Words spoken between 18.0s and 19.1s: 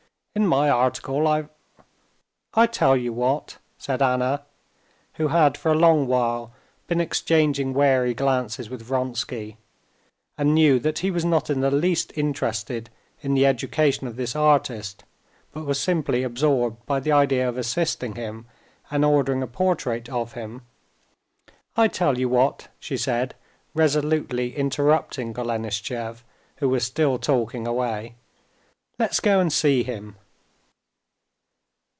him, and